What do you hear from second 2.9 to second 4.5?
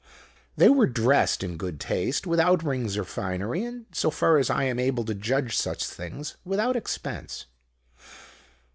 or finery, and, so far as